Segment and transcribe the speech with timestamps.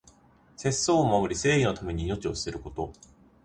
[0.57, 2.91] 節操を守り、正義のために命を捨てること。